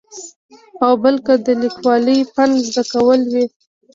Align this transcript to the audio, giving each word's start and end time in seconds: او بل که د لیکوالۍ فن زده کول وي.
او 0.85 0.91
بل 1.03 1.15
که 1.25 1.33
د 1.45 1.47
لیکوالۍ 1.63 2.19
فن 2.33 2.49
زده 2.67 2.83
کول 2.91 3.21
وي. 3.31 3.45